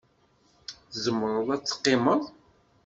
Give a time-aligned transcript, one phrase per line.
[0.91, 2.21] Tzemreḍ ad teqqimeḍ.